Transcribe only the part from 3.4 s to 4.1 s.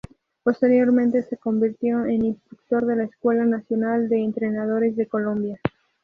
Nacional